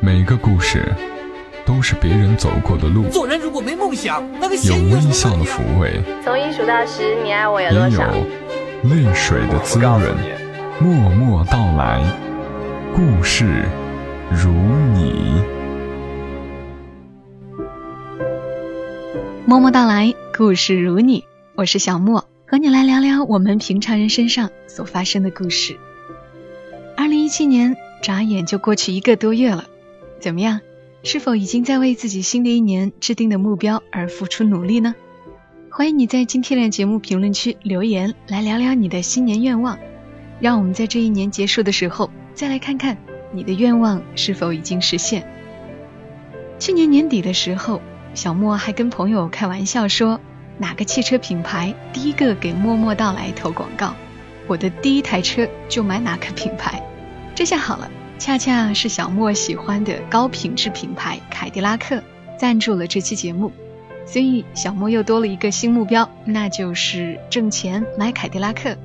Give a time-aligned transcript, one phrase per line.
[0.00, 0.94] 每个故事
[1.64, 8.12] 都是别人走过的路，做人如果没梦想，那个有微笑的抚慰，从一数到十，你爱我有也有多少？
[8.84, 10.00] 泪水的滋润。
[10.78, 12.02] 默默到来，
[12.94, 13.64] 故事
[14.30, 14.50] 如
[14.94, 15.42] 你。
[19.46, 21.24] 默默到来，故事如你，
[21.54, 25.78] 我是小莫，和你来聊聊我们平常人身上所发生的故事。
[26.96, 29.64] 二零一七年眨眼就过去一个多月了，
[30.20, 30.60] 怎么样？
[31.02, 34.94] 是否已经在为自己新的一年制定的目标而付出努力呢？
[35.70, 39.78] 欢迎你在今天的节目评论区留言，来聊聊你的新年愿望。
[40.40, 42.96] 让我们在这一年结束的时候，再来看看
[43.30, 45.30] 你的愿望是否已经实现。
[46.58, 47.80] 去年年底的时候，
[48.14, 50.20] 小莫还跟朋友开玩笑说，
[50.58, 53.94] 哪个汽车品牌第一个给默默到来投广告，
[54.46, 56.82] 我的第一台车就买哪个品牌。
[57.34, 62.02] 这下好了，恰恰是小莫喜欢的高品质品牌凯迪拉克
[62.38, 63.52] 赞助了这期节目，
[64.06, 68.76] 所以小莫又多了一个新目标，那就是挣钱买凯迪拉克。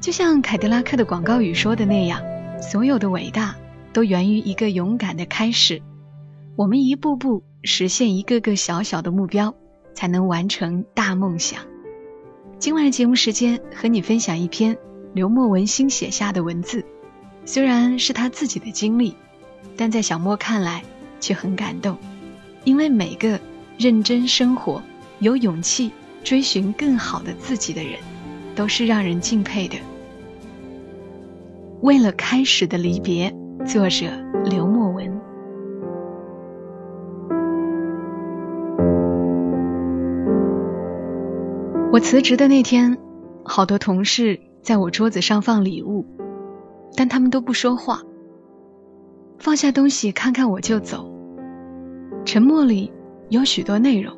[0.00, 2.20] 就像凯迪拉克的广告语说的那样，
[2.60, 3.54] 所有的伟大
[3.92, 5.80] 都源于一个勇敢的开始。
[6.56, 9.54] 我们一步步实现一个个小小的目标，
[9.94, 11.60] 才能完成大梦想。
[12.58, 14.76] 今晚的节目时间，和你分享一篇
[15.14, 16.84] 刘墨文新写下的文字，
[17.44, 19.14] 虽然是他自己的经历，
[19.76, 20.82] 但在小莫看来
[21.20, 21.96] 却很感动，
[22.64, 23.38] 因为每个
[23.76, 24.82] 认真生活、
[25.18, 25.90] 有勇气
[26.22, 27.94] 追寻更好的自己的人，
[28.54, 29.76] 都是让人敬佩的。
[31.80, 33.34] 为了开始的离别，
[33.66, 34.06] 作者
[34.44, 35.20] 刘墨文。
[41.92, 42.96] 我辞职的那天，
[43.44, 46.06] 好多同事在我桌子上放礼物，
[46.96, 48.02] 但他们都不说话，
[49.38, 51.12] 放下东西看看我就走。
[52.24, 52.92] 沉默里
[53.28, 54.16] 有许多内容。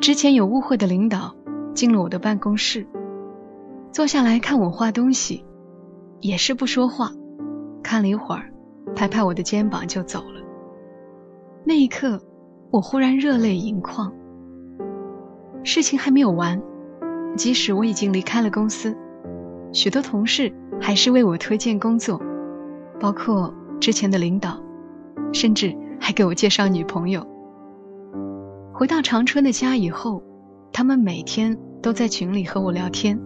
[0.00, 1.34] 之前有误会的领导
[1.74, 2.86] 进了我的办公室，
[3.92, 5.44] 坐下来看我画东西。
[6.20, 7.10] 也是不说话，
[7.82, 8.52] 看了一会儿，
[8.94, 10.40] 拍拍我的肩膀就走了。
[11.64, 12.20] 那一刻，
[12.70, 14.12] 我忽然热泪盈眶。
[15.64, 16.62] 事情还没有完，
[17.36, 18.96] 即使我已经离开了公司，
[19.72, 22.20] 许多同事还是为我推荐工作，
[23.00, 24.60] 包括之前的领导，
[25.32, 27.26] 甚至还给我介绍女朋友。
[28.72, 30.22] 回到长春的家以后，
[30.72, 33.20] 他们每天都在群里和我聊天，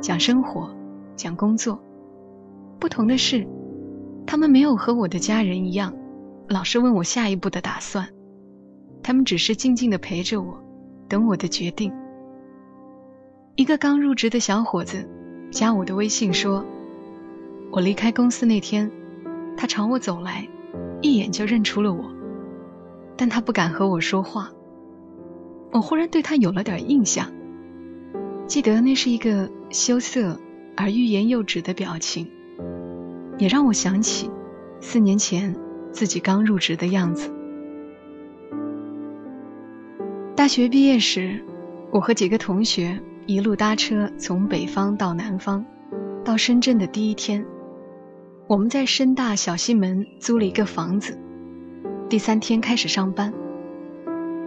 [0.00, 0.70] 讲生活，
[1.14, 1.80] 讲工作。
[2.78, 3.46] 不同的是，
[4.26, 5.94] 他们没有和我的家人一样，
[6.48, 8.06] 老是问我下一步的打算。
[9.02, 10.58] 他们只是静静的陪着我，
[11.08, 11.92] 等我的决定。
[13.54, 15.08] 一个刚入职的小伙子
[15.50, 16.64] 加我的微信说，
[17.70, 18.90] 我离开公司那天，
[19.56, 20.46] 他朝我走来，
[21.00, 22.04] 一眼就认出了我，
[23.16, 24.50] 但他不敢和我说话。
[25.72, 27.30] 我忽然对他有了点印象，
[28.46, 30.38] 记得那是一个羞涩
[30.76, 32.28] 而欲言又止的表情。
[33.38, 34.30] 也让我想起
[34.80, 35.54] 四年前
[35.92, 37.30] 自己刚入职的样子。
[40.34, 41.44] 大学毕业时，
[41.90, 45.64] 我和几个同学一路搭车从北方到南方，
[46.24, 47.44] 到深圳的第一天，
[48.46, 51.18] 我们在深大小西门租了一个房子。
[52.08, 53.34] 第三天开始上班，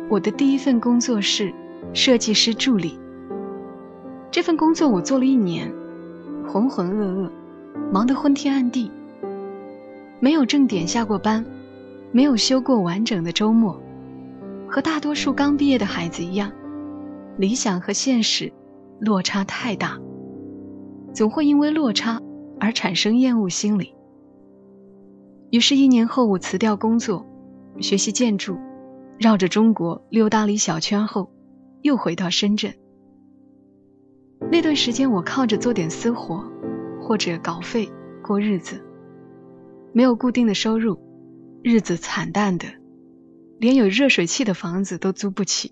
[0.09, 1.53] 我的第一份工作是
[1.93, 2.97] 设计师助理。
[4.31, 5.69] 这份工作我做了一年，
[6.47, 7.29] 浑浑噩噩。
[7.91, 8.89] 忙得昏天暗地，
[10.19, 11.45] 没有正点下过班，
[12.11, 13.81] 没有休过完整的周末，
[14.69, 16.51] 和大多数刚毕业的孩子一样，
[17.37, 18.51] 理想和现实
[18.99, 19.99] 落差太大，
[21.13, 22.21] 总会因为落差
[22.59, 23.95] 而产生厌恶心理。
[25.51, 27.25] 于是，一年后我辞掉工作，
[27.79, 28.57] 学习建筑，
[29.17, 31.31] 绕着中国溜达了一小圈后，
[31.81, 32.73] 又回到深圳。
[34.51, 36.43] 那段时间，我靠着做点私活。
[37.01, 37.89] 或者稿费
[38.21, 38.85] 过日子，
[39.93, 40.99] 没有固定的收入，
[41.63, 42.67] 日子惨淡的，
[43.57, 45.71] 连有热水器的房子都租不起。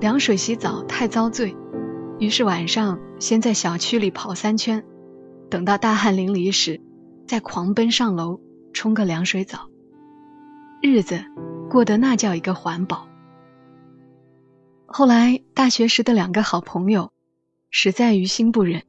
[0.00, 1.54] 凉水洗澡太遭罪，
[2.24, 4.82] 于是晚上先在小区里跑三圈，
[5.50, 6.80] 等到大汗淋漓时，
[7.26, 8.40] 再狂奔上楼
[8.72, 9.68] 冲个凉水澡。
[10.80, 11.22] 日子
[11.68, 13.06] 过得那叫一个环保。
[14.86, 17.10] 后来大学时的两个好朋友，
[17.68, 18.84] 实在于心不忍。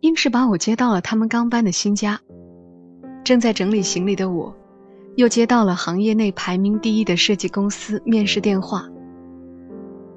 [0.00, 2.18] 硬是把我接到了他们刚搬的新家。
[3.24, 4.56] 正在整理行李的我，
[5.16, 8.88] 又接到了行业内排名第一的设计公司面试电话。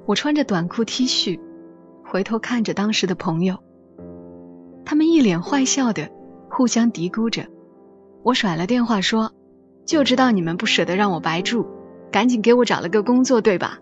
[0.06, 1.38] 我穿着短裤 T 恤，
[2.12, 3.56] 回头看着当时的朋友，
[4.84, 6.10] 他们一脸坏笑的
[6.50, 7.46] 互相嘀咕着。
[8.22, 9.32] 我甩了电话说
[9.88, 11.66] ：“就知道你们不舍得让我白住，
[12.10, 13.78] 赶紧给我找了个工作，对吧？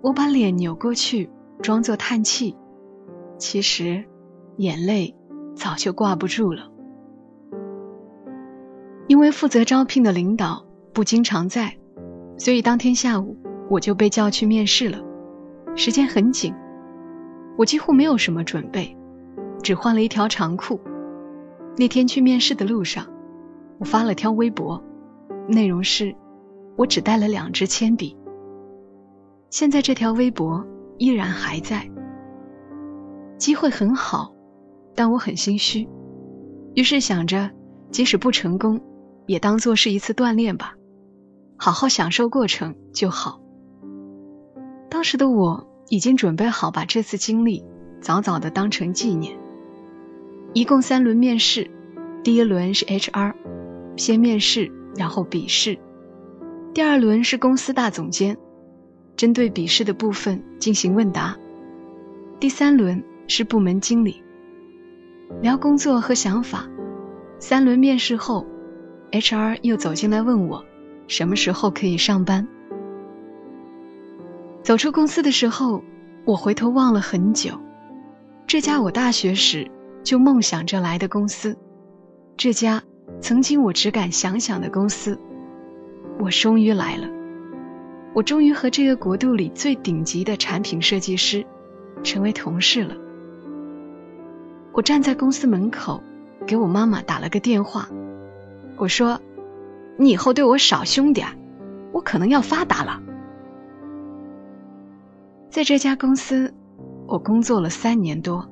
[0.00, 1.28] 我把脸扭过去，
[1.60, 2.56] 装作叹气，
[3.36, 4.02] 其实
[4.56, 5.14] 眼泪
[5.54, 6.70] 早就挂不住了。
[9.08, 10.64] 因为负责招聘的领导
[10.94, 11.76] 不经常在，
[12.38, 13.36] 所以当天下午
[13.68, 15.09] 我就被叫去面试了。
[15.82, 16.54] 时间很紧，
[17.56, 18.94] 我几乎没有什么准备，
[19.62, 20.78] 只换了一条长裤。
[21.78, 23.06] 那天去面试的路上，
[23.78, 24.84] 我发了条微博，
[25.48, 26.14] 内容是：
[26.76, 28.14] 我只带了两支铅笔。
[29.48, 30.62] 现在这条微博
[30.98, 31.90] 依然还在。
[33.38, 34.34] 机会很好，
[34.94, 35.88] 但我很心虚，
[36.74, 37.50] 于是想着，
[37.90, 38.78] 即使不成功，
[39.24, 40.74] 也当做是一次锻炼吧，
[41.56, 43.40] 好好享受过程就好。
[44.90, 47.64] 当时的我已经准备好把这次经历
[48.00, 49.36] 早早的当成纪念。
[50.54, 51.68] 一共三轮面试，
[52.22, 53.34] 第一轮是 HR，
[53.96, 55.78] 先面试然后笔试；
[56.72, 58.38] 第二轮是公司大总监，
[59.16, 61.36] 针对笔试的部分进行问答；
[62.38, 64.22] 第三轮是部门经理，
[65.42, 66.68] 聊工作和想法。
[67.40, 68.46] 三轮面试后
[69.10, 70.64] ，HR 又走进来问我
[71.08, 72.46] 什么时候可以上班。
[74.70, 75.82] 走出公司的时候，
[76.24, 77.58] 我回头望了很久，
[78.46, 79.68] 这家我大学时。
[80.04, 81.58] 就梦想着来的公司，
[82.36, 82.80] 这家
[83.20, 85.18] 曾经我只敢想想的公司，
[86.20, 87.08] 我终于来了。
[88.14, 91.44] 我终于和这个国度里最顶级的产品设计师
[92.04, 92.94] 成为同事了。
[94.70, 96.00] 我站在公司门口，
[96.46, 97.88] 给我妈妈打了个电话。
[98.76, 99.20] 我说
[99.98, 101.26] ：“你以后对我少凶点，
[101.90, 103.02] 我可能要发达了。”
[105.50, 106.54] 在这家公司，
[107.08, 108.48] 我工作了三年多。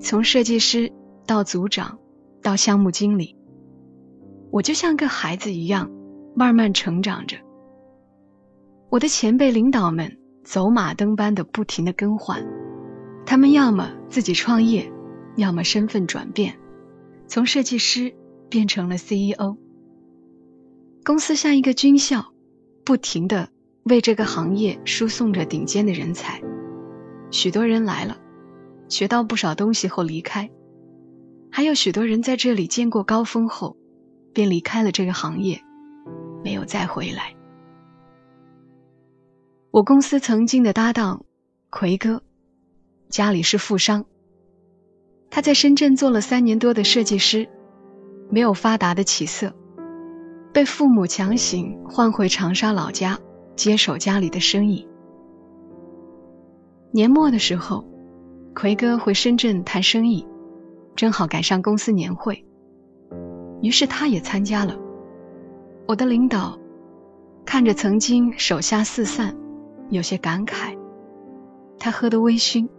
[0.00, 0.92] 从设计师
[1.24, 1.98] 到组长，
[2.42, 3.36] 到项目经理，
[4.50, 5.88] 我就像个孩子一样
[6.34, 7.36] 慢慢成长着。
[8.90, 12.44] 我的前辈领导们走马灯般的不停的更换，
[13.24, 14.92] 他们要么自己创业，
[15.36, 16.58] 要么身份转变，
[17.28, 18.12] 从设计师
[18.50, 19.56] 变成了 CEO。
[21.04, 22.32] 公司像一个军校，
[22.84, 23.48] 不停的
[23.86, 26.42] 为这个行业输送着顶尖的人才，
[27.30, 28.18] 许多人来了。
[28.88, 30.48] 学到不少东西后离开，
[31.50, 33.76] 还有许多人在这里见过高峰后，
[34.32, 35.60] 便离开了这个行业，
[36.44, 37.34] 没有再回来。
[39.72, 41.24] 我公司曾经的搭档
[41.68, 42.22] 奎哥，
[43.08, 44.04] 家里是富商，
[45.30, 47.48] 他在深圳做了三年多的设计师，
[48.30, 49.52] 没有发达的起色，
[50.52, 53.18] 被父母强行换回长沙老家
[53.56, 54.86] 接手家里的生意。
[56.92, 57.84] 年末的时候。
[58.58, 60.26] 奎哥回深圳谈生意，
[60.94, 62.46] 正好赶上公司年会，
[63.60, 64.78] 于是他也参加了。
[65.86, 66.58] 我的领导
[67.44, 69.36] 看着曾经手下四散，
[69.90, 70.74] 有些感慨。
[71.78, 72.70] 他喝得微醺，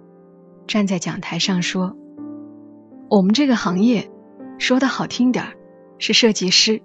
[0.65, 1.95] 站在讲台上说
[3.07, 4.09] ：“我们这个行业，
[4.57, 5.53] 说的好听点儿
[5.99, 6.81] 是设计师，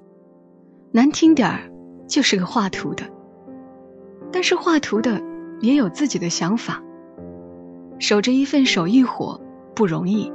[0.90, 1.72] 难听点儿
[2.06, 3.06] 就是个画图的。
[4.32, 5.20] 但是画图的
[5.60, 6.82] 也有自己的想法。”
[8.00, 9.40] 守着一份手艺活
[9.76, 10.32] 不容易，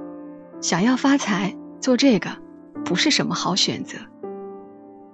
[0.62, 2.30] 想要发财做这个
[2.86, 3.98] 不是什么好选择。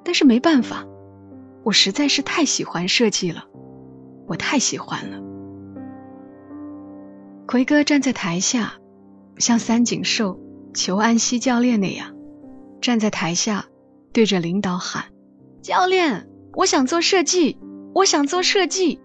[0.03, 0.85] 但是没办法，
[1.63, 3.45] 我实在是太喜欢设计了，
[4.27, 5.19] 我太喜欢了。
[7.47, 8.73] 奎哥站在台下，
[9.37, 10.39] 像三井寿
[10.73, 12.13] 求安西教练那样，
[12.81, 13.65] 站在台下
[14.11, 15.05] 对着领导喊
[15.63, 17.57] ：“教练，我想做设计，
[17.93, 18.99] 我想做设计。”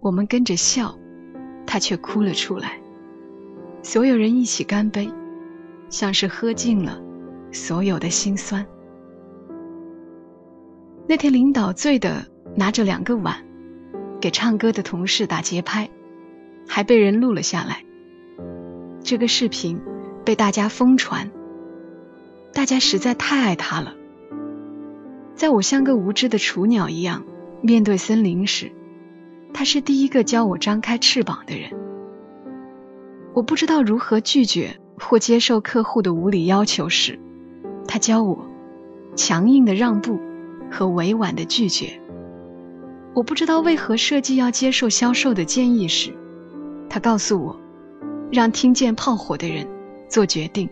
[0.00, 0.98] 我们跟着笑。
[1.64, 2.82] 他却哭了出来，
[3.82, 5.10] 所有人一起干杯，
[5.88, 7.00] 像是喝尽了
[7.52, 8.66] 所有的辛酸。
[11.08, 12.26] 那天领导醉的
[12.56, 13.46] 拿着两个碗，
[14.20, 15.88] 给唱歌的同事打节拍，
[16.68, 17.84] 还被人录了下来。
[19.02, 19.80] 这个视频
[20.26, 21.30] 被大家疯传，
[22.52, 23.94] 大家实在太爱他了。
[25.34, 27.24] 在我像个无知的雏鸟一样
[27.60, 28.72] 面对森林时。
[29.54, 31.70] 他是第一个教我张开翅膀的人。
[33.34, 37.18] 我不知道如何拒绝或接受客户的无理要求时，
[37.86, 38.46] 他教我
[39.14, 40.18] 强硬的让步
[40.70, 42.00] 和委婉的拒绝。
[43.14, 46.14] 我不知道为何设计要接受销售的建议时，
[46.88, 47.60] 他告诉我
[48.30, 49.68] 让听见炮火的人
[50.08, 50.66] 做决定。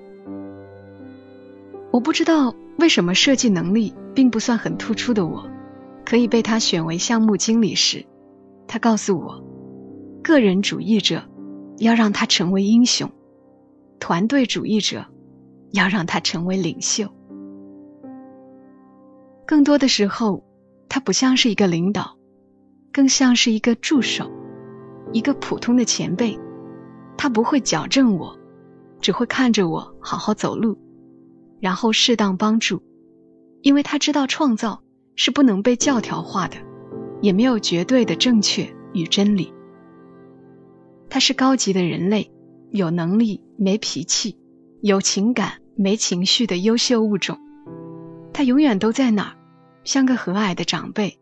[1.91, 5.49] 我不知道为什么设计能力并不算很突出的我，
[6.05, 8.07] 可以被他选为项目经理时。
[8.67, 9.45] 他告诉我，
[10.23, 11.23] 个人主义者
[11.79, 13.11] 要让他成为英雄，
[13.99, 15.05] 团队主义者
[15.73, 17.09] 要让他成为领袖。
[19.47, 20.45] 更多的时候，
[20.89, 22.17] 他不像是一个领导，
[22.93, 24.31] 更像是一个助手，
[25.13, 26.39] 一个普通的前辈。
[27.17, 28.39] 他不会矫正我，
[29.01, 30.79] 只会看着我好好走路，
[31.61, 32.81] 然后适当帮助，
[33.63, 34.83] 因为他知道创造
[35.17, 36.57] 是不能被教条化的，
[37.21, 39.53] 也没有绝对的正确与真理。
[41.09, 42.33] 他是高级的人类，
[42.71, 44.39] 有能力没脾气，
[44.81, 47.39] 有情感没情绪的优秀物种。
[48.33, 49.37] 他永远都在哪儿，
[49.85, 51.19] 像个和蔼的长辈。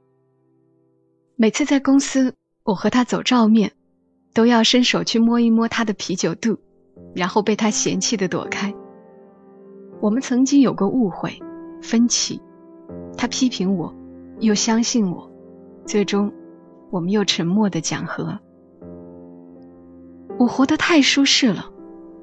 [1.37, 3.73] 每次在公司，我和他走照面，
[4.35, 6.59] 都要伸手去摸一摸他的啤酒肚，
[7.15, 8.75] 然后被他嫌弃的躲开。
[10.01, 11.41] 我们曾经有过误会、
[11.83, 12.41] 分歧，
[13.17, 13.95] 他批评我，
[14.41, 15.31] 又相信我，
[15.85, 16.33] 最终，
[16.91, 18.39] 我们又沉默的讲和。
[20.39, 21.71] 我活得太舒适了，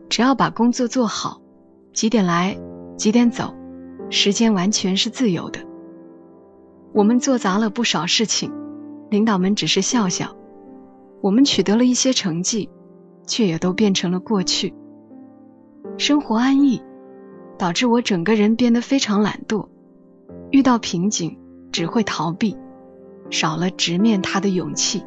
[0.09, 1.41] 只要把工作做好，
[1.93, 2.57] 几点来，
[2.97, 3.53] 几点走。
[4.11, 5.59] 时间完全是自由的。
[6.93, 8.53] 我们做砸了不少事情，
[9.09, 10.35] 领导们只是笑笑。
[11.21, 12.69] 我们取得了一些成绩，
[13.25, 14.75] 却也都变成了过去。
[15.97, 16.81] 生活安逸，
[17.57, 19.67] 导致我整个人变得非常懒惰。
[20.51, 21.37] 遇到瓶颈
[21.71, 22.57] 只会逃避，
[23.29, 25.03] 少了直面它的勇气。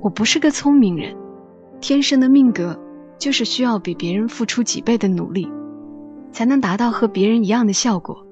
[0.00, 1.16] 我不是个聪明人，
[1.80, 2.78] 天生的命格
[3.18, 5.50] 就是需要比别人付出几倍的努力。
[6.32, 8.26] 才能达到和别人一样的效果，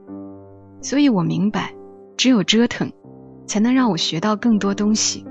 [0.81, 1.73] 所以我明白，
[2.17, 2.91] 只有折腾，
[3.47, 5.25] 才能让我学到更多东西。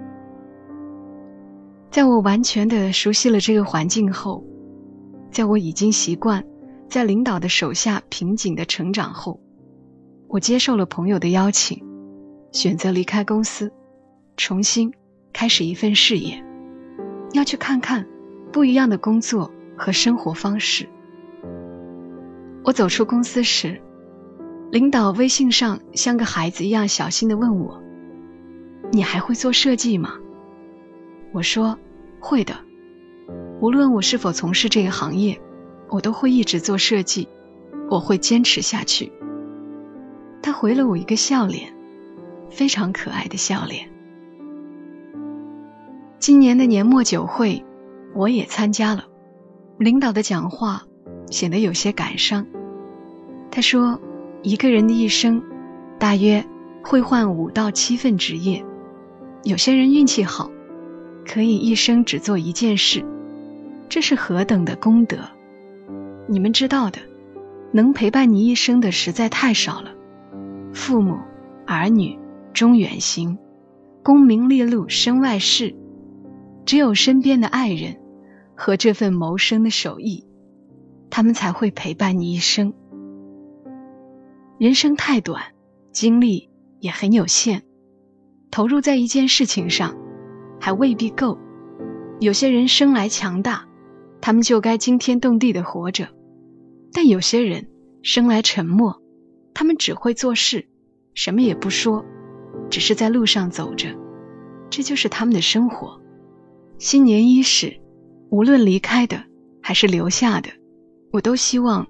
[1.89, 4.41] 在我完全的熟悉了这个环境后，
[5.31, 6.41] 在我已经习惯
[6.91, 9.39] 在领导的手下平静的成长后，
[10.27, 11.81] 我接受了朋友的邀请，
[12.51, 13.71] 选择离开公司，
[14.35, 14.93] 重新
[15.31, 16.43] 开始一份事业，
[17.31, 18.05] 要去看看
[18.51, 20.89] 不一样的工作和生活方式。
[22.65, 23.81] 我走出公司时，
[24.69, 27.81] 领导微信上像个孩子一样小心的问我
[28.91, 30.15] ：“你还会做设计吗？”
[31.31, 31.79] 我说
[32.19, 32.53] ：“会的，
[33.61, 35.39] 无论我是否从事这个行业，
[35.91, 37.27] 我都会一直做设计，
[37.87, 39.11] 我会坚持下去。”
[40.41, 41.71] 他回了我一个笑脸，
[42.49, 43.87] 非常可爱的笑脸。
[46.17, 47.63] 今年的年末酒会，
[48.15, 49.05] 我也参加了，
[49.77, 50.81] 领导的讲话。
[51.29, 52.45] 显得有些感伤。
[53.49, 54.01] 他说
[54.43, 55.41] ：“一个人的一生，
[55.97, 56.45] 大约
[56.83, 58.65] 会换五到七份职业。
[59.43, 60.51] 有些人运气好，
[61.25, 63.05] 可以一生只做一件事，
[63.87, 65.19] 这是何等的功德！
[66.27, 66.99] 你们知道的，
[67.71, 69.91] 能陪伴你一生的实在太少了。
[70.73, 71.17] 父母、
[71.65, 72.17] 儿女
[72.53, 73.37] 终远行，
[74.03, 75.75] 功名利禄身外事，
[76.65, 77.97] 只有身边的爱人
[78.55, 80.25] 和这份谋生的手艺。”
[81.13, 82.73] 他们才会陪伴你一生。
[84.57, 85.43] 人生太短，
[85.91, 86.49] 精力
[86.79, 87.63] 也很有限，
[88.49, 89.97] 投入在一件事情上
[90.61, 91.37] 还未必够。
[92.21, 93.65] 有些人生来强大，
[94.21, 96.05] 他们就该惊天动地的活着；
[96.93, 97.67] 但有些人
[98.03, 99.01] 生来沉默，
[99.53, 100.67] 他们只会做事，
[101.13, 102.05] 什么也不说，
[102.69, 103.95] 只是在路上走着，
[104.69, 105.99] 这就是他们的生活。
[106.77, 107.79] 新年伊始，
[108.29, 109.23] 无论离开的
[109.61, 110.49] 还是留下的。
[111.11, 111.87] 我都希望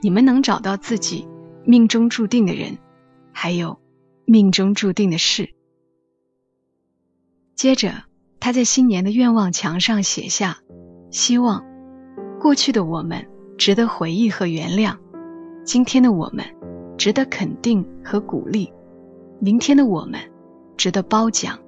[0.00, 1.26] 你们能找到自己
[1.64, 2.78] 命中注定的人，
[3.32, 3.80] 还有
[4.24, 5.50] 命中注定的事。
[7.54, 8.04] 接着，
[8.38, 10.58] 他在新年的愿望墙上写下：
[11.10, 11.66] 希望
[12.40, 13.22] 过去的我们
[13.58, 14.96] 值得回忆和原谅，
[15.62, 16.42] 今天的我们
[16.96, 18.72] 值得肯定和鼓励，
[19.40, 20.18] 明天的我们
[20.74, 21.58] 值得褒奖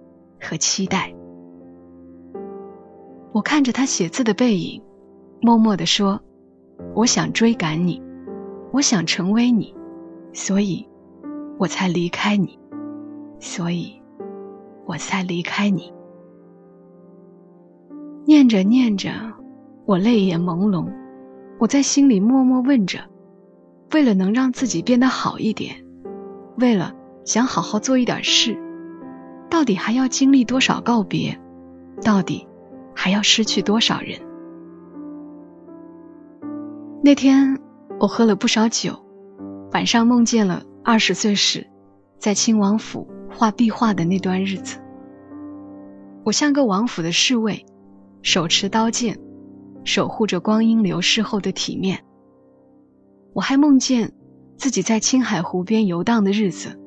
[0.41, 1.15] 和期待。
[3.33, 4.83] 我看着他写字的背影，
[5.43, 6.19] 默默地说。
[6.95, 8.03] 我想追赶你，
[8.73, 9.73] 我想成为你，
[10.33, 10.85] 所以
[11.59, 12.59] 我才离开你，
[13.39, 13.93] 所以
[14.85, 15.93] 我才离开你。
[18.25, 19.11] 念着念着，
[19.93, 20.91] 我泪眼朦胧，
[21.59, 23.01] 我在心里默默问着：
[23.93, 25.85] 为了能让自己变得好一点，
[26.57, 26.95] 为了
[27.27, 28.57] 想好好做一点事，
[29.51, 31.39] 到底还要经历多少告别？
[32.03, 32.49] 到底
[32.95, 34.19] 还要失去多少人？
[37.05, 37.61] 那天
[38.01, 38.99] 我喝了不少酒，
[39.73, 41.67] 晚上梦见了二十岁时
[42.17, 44.79] 在亲王府画壁画的那段日子。
[46.25, 47.67] 我像个王府的侍卫，
[48.23, 49.19] 手持刀剑，
[49.85, 52.05] 守护着光阴流逝后的体面。
[53.33, 54.13] 我还梦见
[54.57, 56.79] 自己在青海湖边游荡的日子，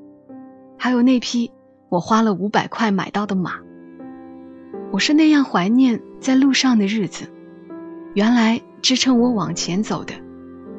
[0.77, 1.51] 还有那匹
[1.89, 3.59] 我花了五百块买到的马。
[4.91, 7.27] 我是那样怀念在路上的日子。
[8.13, 8.61] 原来。
[8.81, 10.13] 支撑我往前走的，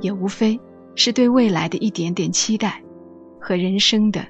[0.00, 0.60] 也无非
[0.94, 2.80] 是对未来的一点点期待
[3.40, 4.24] 和人生的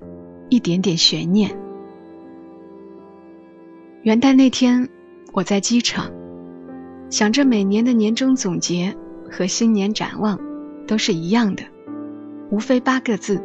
[0.49, 1.55] 一点点悬念。
[4.01, 4.89] 元旦那天，
[5.35, 6.11] 我在机场，
[7.09, 8.97] 想着每年的年终总结
[9.31, 10.39] 和新年展望
[10.87, 11.63] 都是一样的，
[12.51, 13.43] 无非八个字：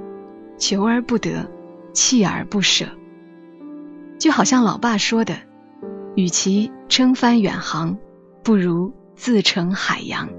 [0.58, 1.50] 求而不得，
[1.94, 2.86] 锲而不舍。
[4.18, 5.36] 就好像老爸说的
[6.16, 7.98] ：“与其称帆远航，
[8.44, 10.30] 不如自成海洋。”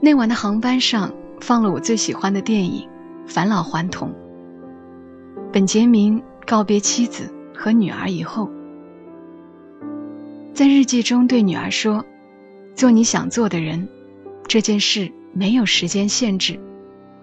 [0.00, 2.88] 那晚的航班上放了我最喜欢的电影
[3.30, 4.08] 《返老还童》。
[5.52, 8.48] 本杰明告别妻子和女儿以后，
[10.52, 12.04] 在日记中对女儿说
[12.74, 13.88] ：“做你想做的人，
[14.46, 16.60] 这件事没有时间限制，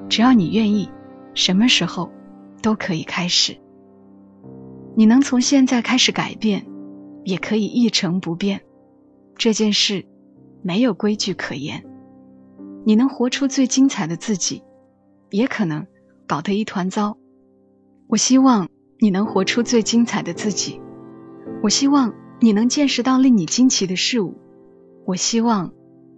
[0.09, 0.89] 只要你愿意，
[1.33, 2.11] 什么时候
[2.61, 3.57] 都可以开始。”
[4.95, 6.65] 你能从现在开始改变，
[7.23, 8.61] 也可以一成不变。
[9.35, 10.05] 这件事
[10.63, 11.83] 没有规矩可言。
[12.83, 14.63] 你能活出最精彩的自己，
[15.29, 15.85] 也可能
[16.25, 17.17] 搞得一团糟。
[18.07, 18.69] 我希望
[18.99, 20.81] 你能活出最精彩的自己。
[21.61, 24.37] 我希望你能见识到令你惊奇的事物。
[25.05, 25.73] 我希望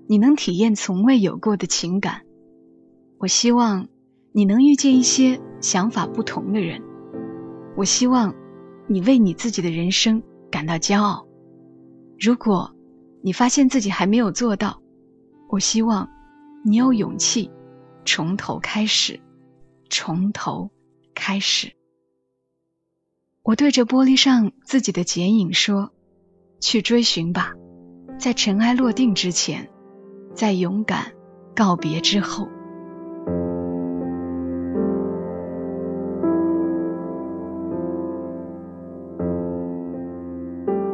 [0.08, 2.24] 你能体验从未有过的情感。
[3.18, 3.88] 我希望
[4.32, 6.82] 你能遇见一些想法不同的人。
[7.76, 8.36] 我希望。
[8.92, 11.28] 你为你自己的人生感到骄傲。
[12.20, 12.74] 如果
[13.22, 14.82] 你发现自己还没有做到，
[15.48, 16.10] 我希望
[16.66, 17.52] 你有勇气
[18.04, 19.20] 从头开始，
[19.92, 20.72] 从头
[21.14, 21.74] 开始。
[23.44, 25.92] 我对着玻璃上自己的剪影说
[26.60, 27.54] ：“去追寻吧，
[28.20, 29.70] 在尘埃落定之前，
[30.34, 31.14] 在勇敢
[31.56, 32.48] 告别之后。”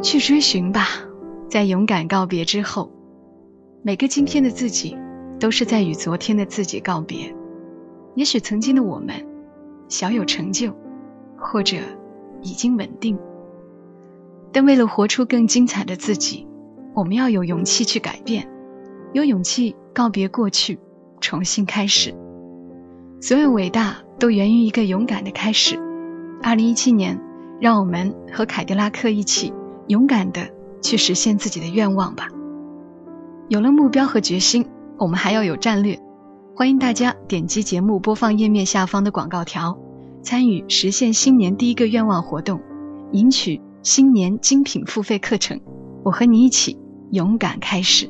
[0.01, 0.87] 去追寻吧，
[1.49, 2.91] 在勇敢告别之后，
[3.81, 4.95] 每个今天的自己
[5.39, 7.35] 都是在与昨天的自己告别。
[8.13, 9.15] 也许曾经的我们
[9.89, 10.71] 小有成就，
[11.37, 11.77] 或者
[12.41, 13.17] 已经稳定，
[14.55, 16.47] 但为了活出更精彩的自己，
[16.93, 18.47] 我们要有勇气去改变，
[19.11, 20.79] 有勇气告别过去，
[21.19, 22.15] 重新开始。
[23.19, 25.77] 所有伟大都源于一个勇敢的开始。
[26.41, 27.21] 二零一七年，
[27.59, 29.51] 让我们和凯迪拉克一起。
[29.87, 30.49] 勇敢的
[30.81, 32.29] 去实现自己的愿望吧。
[33.49, 34.65] 有了目标和决心，
[34.97, 35.99] 我们还要有战略。
[36.55, 39.77] 欢迎大家点击节目播放页面下方的广告条，
[40.23, 42.61] 参与实现新年第一个愿望活动，
[43.11, 45.61] 赢取新年精品付费课程。
[46.03, 46.75] 我和你一起
[47.11, 48.09] 勇敢开始。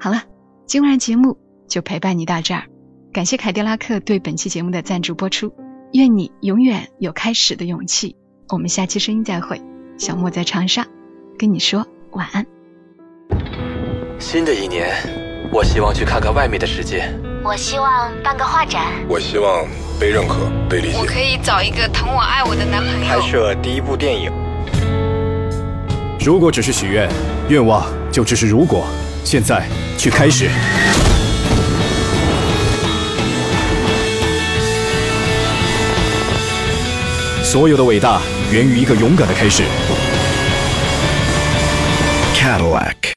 [0.00, 0.22] 好了，
[0.64, 1.36] 今晚节目
[1.68, 2.64] 就陪伴你到这儿。
[3.12, 5.52] 感谢凯迪拉克对本期节目的赞助播出。
[5.92, 8.16] 愿你永远有开始的勇气。
[8.48, 9.60] 我们下期声音再会。
[9.98, 10.86] 小莫在长沙
[11.38, 12.46] 跟你说晚安。
[14.18, 14.88] 新的一年，
[15.52, 17.12] 我希望去看看外面的世界。
[17.44, 18.86] 我希望办个画展。
[19.06, 19.66] 我希望
[20.00, 20.98] 被认可、被理解。
[20.98, 23.06] 我可以找一个疼我爱我的男朋友。
[23.06, 24.32] 拍摄第一部电影。
[26.20, 27.08] 如果只是许愿，
[27.48, 28.86] 愿望就只是如果。
[29.24, 30.48] 现在去开始。
[37.42, 38.20] 所有的伟大。
[38.50, 39.62] 源于一个勇敢的开始。
[42.34, 43.07] Cadillac。